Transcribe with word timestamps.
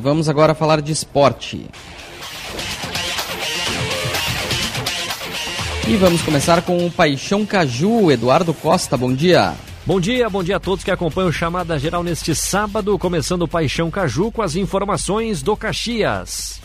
vamos 0.00 0.28
agora 0.28 0.54
falar 0.54 0.80
de 0.80 0.90
esporte. 0.90 1.66
E 5.86 5.96
vamos 5.96 6.22
começar 6.22 6.62
com 6.62 6.86
o 6.86 6.90
Paixão 6.90 7.44
Caju. 7.44 8.10
Eduardo 8.10 8.54
Costa, 8.54 8.96
bom 8.96 9.12
dia. 9.12 9.54
Bom 9.84 10.00
dia, 10.00 10.30
bom 10.30 10.42
dia 10.42 10.56
a 10.56 10.60
todos 10.60 10.84
que 10.84 10.90
acompanham 10.90 11.30
o 11.30 11.32
Chamada 11.32 11.78
Geral 11.78 12.02
neste 12.02 12.34
sábado, 12.34 12.98
começando 12.98 13.42
o 13.42 13.48
Paixão 13.48 13.90
Caju 13.90 14.30
com 14.30 14.42
as 14.42 14.54
informações 14.54 15.42
do 15.42 15.56
Caxias. 15.56 16.60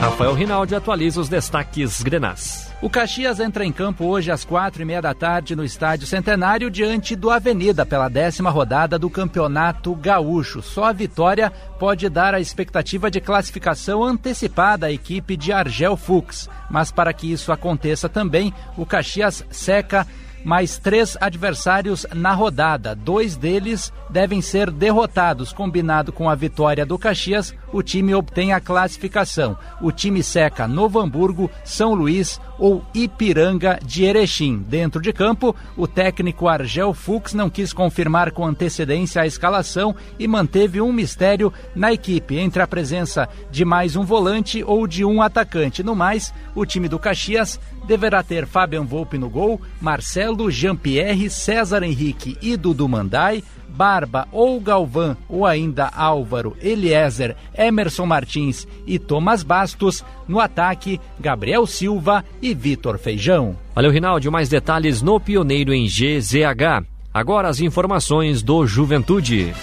Rafael 0.00 0.32
Rinaldi 0.32 0.74
atualiza 0.74 1.20
os 1.20 1.28
destaques 1.28 2.02
grenás. 2.02 2.72
O 2.80 2.88
Caxias 2.88 3.38
entra 3.38 3.66
em 3.66 3.70
campo 3.70 4.06
hoje 4.06 4.30
às 4.30 4.46
quatro 4.46 4.80
e 4.80 4.84
meia 4.86 5.02
da 5.02 5.12
tarde 5.12 5.54
no 5.54 5.62
Estádio 5.62 6.06
Centenário 6.06 6.70
diante 6.70 7.14
do 7.14 7.28
Avenida 7.28 7.84
pela 7.84 8.08
décima 8.08 8.48
rodada 8.48 8.98
do 8.98 9.10
Campeonato 9.10 9.94
Gaúcho. 9.94 10.62
Só 10.62 10.84
a 10.84 10.92
vitória 10.92 11.52
pode 11.78 12.08
dar 12.08 12.34
a 12.34 12.40
expectativa 12.40 13.10
de 13.10 13.20
classificação 13.20 14.02
antecipada 14.02 14.86
à 14.86 14.90
equipe 14.90 15.36
de 15.36 15.52
Argel 15.52 15.98
Fux. 15.98 16.48
Mas 16.70 16.90
para 16.90 17.12
que 17.12 17.30
isso 17.30 17.52
aconteça 17.52 18.08
também, 18.08 18.54
o 18.78 18.86
Caxias 18.86 19.44
seca 19.50 20.06
mais 20.44 20.78
três 20.78 21.16
adversários 21.20 22.06
na 22.14 22.32
rodada. 22.32 22.94
Dois 22.94 23.36
deles 23.36 23.92
devem 24.08 24.40
ser 24.40 24.70
derrotados. 24.70 25.52
Combinado 25.52 26.12
com 26.12 26.28
a 26.28 26.34
vitória 26.34 26.86
do 26.86 26.98
Caxias, 26.98 27.54
o 27.72 27.82
time 27.82 28.14
obtém 28.14 28.52
a 28.52 28.60
classificação. 28.60 29.56
O 29.80 29.90
time 29.92 30.22
seca 30.22 30.66
Novo 30.66 31.00
Hamburgo, 31.00 31.50
São 31.64 31.94
Luís 31.94 32.40
ou 32.58 32.84
Ipiranga 32.94 33.78
de 33.84 34.04
Erechim. 34.04 34.58
Dentro 34.58 35.00
de 35.00 35.12
campo, 35.12 35.56
o 35.76 35.86
técnico 35.86 36.46
Argel 36.46 36.92
Fux 36.92 37.32
não 37.32 37.48
quis 37.48 37.72
confirmar 37.72 38.32
com 38.32 38.44
antecedência 38.44 39.22
a 39.22 39.26
escalação 39.26 39.94
e 40.18 40.28
manteve 40.28 40.80
um 40.80 40.92
mistério 40.92 41.52
na 41.74 41.92
equipe 41.92 42.36
entre 42.36 42.62
a 42.62 42.66
presença 42.66 43.28
de 43.50 43.64
mais 43.64 43.96
um 43.96 44.04
volante 44.04 44.62
ou 44.62 44.86
de 44.86 45.04
um 45.04 45.22
atacante. 45.22 45.82
No 45.82 45.94
mais, 45.94 46.34
o 46.54 46.66
time 46.66 46.88
do 46.88 46.98
Caxias 46.98 47.58
deverá 47.86 48.22
ter 48.22 48.46
Fabian 48.46 48.84
Volpe 48.84 49.16
no 49.16 49.30
gol, 49.30 49.60
Marcelo, 49.80 50.50
Jean-Pierre, 50.50 51.30
César 51.30 51.82
Henrique 51.82 52.36
e 52.42 52.56
Dudu 52.56 52.88
Mandai, 52.88 53.42
Barba 53.80 54.28
ou 54.30 54.60
Galvão 54.60 55.16
ou 55.26 55.46
ainda 55.46 55.86
Álvaro, 55.86 56.54
Eliezer, 56.60 57.34
Emerson 57.56 58.04
Martins 58.04 58.68
e 58.86 58.98
Thomas 58.98 59.42
Bastos. 59.42 60.04
No 60.28 60.38
ataque, 60.38 61.00
Gabriel 61.18 61.66
Silva 61.66 62.22
e 62.42 62.52
Vitor 62.52 62.98
Feijão. 62.98 63.56
Valeu, 63.74 63.90
Rinaldi. 63.90 64.28
Mais 64.28 64.50
detalhes 64.50 65.00
no 65.00 65.18
Pioneiro 65.18 65.72
em 65.72 65.86
GZH. 65.86 66.84
Agora 67.12 67.48
as 67.48 67.58
informações 67.60 68.42
do 68.42 68.66
Juventude. 68.66 69.54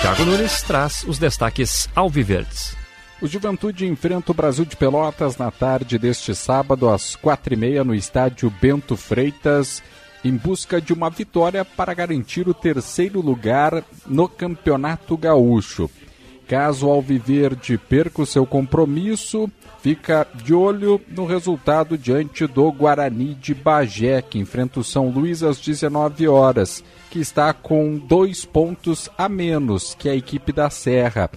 Thiago 0.00 0.24
Nunes 0.24 0.62
traz 0.62 1.02
os 1.02 1.18
destaques 1.18 1.88
alviverdes. 1.96 2.76
O 3.20 3.26
Juventude 3.26 3.86
enfrenta 3.86 4.30
o 4.30 4.34
Brasil 4.34 4.64
de 4.64 4.76
Pelotas 4.76 5.36
na 5.36 5.50
tarde 5.50 5.98
deste 5.98 6.32
sábado, 6.32 6.88
às 6.88 7.16
quatro 7.16 7.54
e 7.54 7.56
meia, 7.56 7.82
no 7.82 7.92
estádio 7.92 8.52
Bento 8.60 8.96
Freitas, 8.96 9.82
em 10.26 10.36
busca 10.36 10.80
de 10.80 10.92
uma 10.92 11.08
vitória 11.08 11.64
para 11.64 11.94
garantir 11.94 12.48
o 12.48 12.54
terceiro 12.54 13.20
lugar 13.20 13.84
no 14.04 14.28
Campeonato 14.28 15.16
Gaúcho. 15.16 15.88
Caso 16.48 16.88
Alviverde 16.88 17.78
perca 17.78 18.22
o 18.22 18.26
seu 18.26 18.44
compromisso, 18.44 19.48
fica 19.80 20.26
de 20.44 20.52
olho 20.52 21.00
no 21.08 21.26
resultado 21.26 21.96
diante 21.96 22.44
do 22.44 22.70
Guarani 22.72 23.34
de 23.34 23.54
Bagé, 23.54 24.20
que 24.20 24.38
enfrenta 24.38 24.80
o 24.80 24.84
São 24.84 25.10
Luís 25.10 25.44
às 25.44 25.58
19 25.58 26.26
horas, 26.26 26.82
que 27.08 27.20
está 27.20 27.52
com 27.52 27.96
dois 27.96 28.44
pontos 28.44 29.08
a 29.16 29.28
menos 29.28 29.94
que 29.94 30.08
a 30.08 30.14
equipe 30.14 30.52
da 30.52 30.70
Serra. 30.70 31.30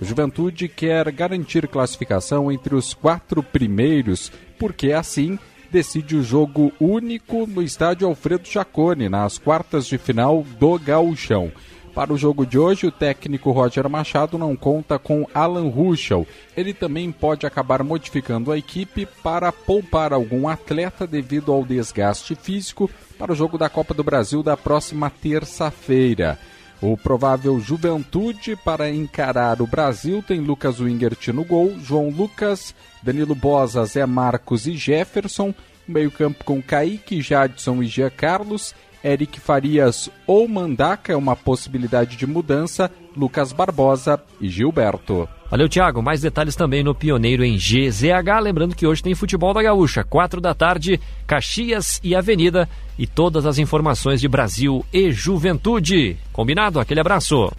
O 0.00 0.04
Juventude 0.04 0.68
quer 0.68 1.12
garantir 1.12 1.68
classificação 1.68 2.50
entre 2.50 2.74
os 2.74 2.92
quatro 2.92 3.40
primeiros, 3.40 4.32
porque 4.58 4.92
assim 4.92 5.38
decide 5.72 6.16
o 6.16 6.22
jogo 6.22 6.70
único 6.78 7.46
no 7.46 7.62
estádio 7.62 8.06
Alfredo 8.06 8.46
Jacone, 8.46 9.08
nas 9.08 9.38
quartas 9.38 9.86
de 9.86 9.96
final 9.96 10.44
do 10.60 10.78
Gauchão. 10.78 11.50
Para 11.94 12.12
o 12.12 12.16
jogo 12.16 12.44
de 12.44 12.58
hoje, 12.58 12.86
o 12.86 12.92
técnico 12.92 13.50
Roger 13.50 13.88
Machado 13.88 14.36
não 14.36 14.54
conta 14.54 14.98
com 14.98 15.26
Alan 15.32 15.68
Ruschel. 15.68 16.26
Ele 16.54 16.74
também 16.74 17.10
pode 17.10 17.46
acabar 17.46 17.82
modificando 17.82 18.52
a 18.52 18.58
equipe 18.58 19.06
para 19.22 19.50
poupar 19.50 20.12
algum 20.12 20.46
atleta 20.46 21.06
devido 21.06 21.50
ao 21.52 21.64
desgaste 21.64 22.34
físico 22.34 22.90
para 23.18 23.32
o 23.32 23.34
jogo 23.34 23.56
da 23.56 23.68
Copa 23.70 23.94
do 23.94 24.04
Brasil 24.04 24.42
da 24.42 24.56
próxima 24.56 25.10
terça-feira. 25.10 26.38
O 26.82 26.96
provável 26.96 27.60
Juventude 27.60 28.56
para 28.56 28.90
encarar 28.90 29.62
o 29.62 29.68
Brasil 29.68 30.20
tem 30.20 30.40
Lucas 30.40 30.80
Wingert 30.80 31.28
no 31.28 31.44
gol, 31.44 31.78
João 31.78 32.08
Lucas, 32.08 32.74
Danilo 33.00 33.36
Bosa, 33.36 33.84
Zé 33.84 34.04
Marcos 34.04 34.66
e 34.66 34.76
Jefferson, 34.76 35.54
meio-campo 35.86 36.42
com 36.44 36.60
Kaique, 36.60 37.22
Jadson 37.22 37.84
e 37.84 37.86
Jean 37.86 38.10
Carlos, 38.10 38.74
Eric 39.04 39.40
Farias 39.40 40.10
ou 40.26 40.46
Mandaca 40.46 41.12
é 41.12 41.16
uma 41.16 41.34
possibilidade 41.34 42.16
de 42.16 42.26
mudança, 42.26 42.90
Lucas 43.16 43.52
Barbosa 43.52 44.20
e 44.40 44.48
Gilberto. 44.48 45.28
Valeu, 45.50 45.68
Thiago. 45.68 46.02
Mais 46.02 46.22
detalhes 46.22 46.56
também 46.56 46.82
no 46.82 46.94
Pioneiro 46.94 47.44
em 47.44 47.56
GZH. 47.56 48.40
Lembrando 48.42 48.74
que 48.74 48.86
hoje 48.86 49.02
tem 49.02 49.14
futebol 49.14 49.52
da 49.52 49.62
Gaúcha, 49.62 50.02
quatro 50.02 50.40
da 50.40 50.54
tarde, 50.54 50.98
Caxias 51.26 52.00
e 52.02 52.14
Avenida. 52.14 52.66
E 52.98 53.06
todas 53.06 53.44
as 53.44 53.58
informações 53.58 54.20
de 54.20 54.28
Brasil 54.28 54.84
e 54.92 55.10
Juventude. 55.10 56.16
Combinado? 56.32 56.80
Aquele 56.80 57.00
abraço. 57.00 57.52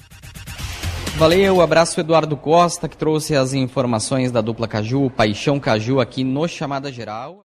Valeu, 1.17 1.61
abraço 1.61 1.99
Eduardo 1.99 2.35
Costa, 2.35 2.89
que 2.89 2.97
trouxe 2.97 3.35
as 3.35 3.53
informações 3.53 4.31
da 4.31 4.41
dupla 4.41 4.67
Caju, 4.67 5.11
Paixão 5.11 5.59
Caju, 5.59 5.99
aqui 5.99 6.23
no 6.23 6.47
Chamada 6.47 6.91
Geral. 6.91 7.37